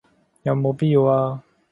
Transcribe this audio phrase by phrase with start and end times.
[0.41, 1.43] 有冇必要啊